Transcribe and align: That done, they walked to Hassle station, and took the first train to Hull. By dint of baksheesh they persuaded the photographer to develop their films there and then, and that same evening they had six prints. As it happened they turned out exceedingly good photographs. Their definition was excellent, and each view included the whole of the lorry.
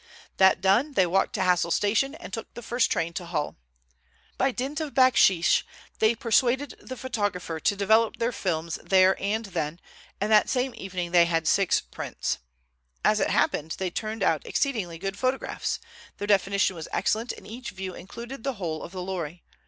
That 0.37 0.61
done, 0.61 0.93
they 0.93 1.05
walked 1.05 1.33
to 1.33 1.43
Hassle 1.43 1.69
station, 1.69 2.15
and 2.15 2.33
took 2.33 2.51
the 2.55 2.63
first 2.63 2.91
train 2.91 3.13
to 3.13 3.25
Hull. 3.27 3.57
By 4.35 4.49
dint 4.49 4.79
of 4.79 4.95
baksheesh 4.95 5.61
they 5.99 6.15
persuaded 6.15 6.73
the 6.81 6.97
photographer 6.97 7.59
to 7.59 7.75
develop 7.75 8.17
their 8.17 8.31
films 8.31 8.79
there 8.83 9.15
and 9.21 9.45
then, 9.45 9.79
and 10.19 10.31
that 10.31 10.49
same 10.49 10.73
evening 10.75 11.11
they 11.11 11.25
had 11.25 11.47
six 11.47 11.81
prints. 11.81 12.39
As 13.05 13.19
it 13.19 13.29
happened 13.29 13.75
they 13.77 13.91
turned 13.91 14.23
out 14.23 14.43
exceedingly 14.43 14.97
good 14.97 15.19
photographs. 15.19 15.79
Their 16.17 16.25
definition 16.25 16.75
was 16.75 16.87
excellent, 16.91 17.31
and 17.33 17.45
each 17.45 17.69
view 17.69 17.93
included 17.93 18.43
the 18.43 18.53
whole 18.53 18.81
of 18.81 18.91
the 18.91 19.03
lorry. 19.03 19.43